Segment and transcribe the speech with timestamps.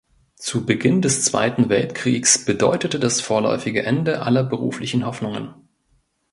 [0.51, 5.53] Der Beginn des Zweiten Weltkriegs bedeutete das vorläufige Ende aller beruflichen Hoffnungen.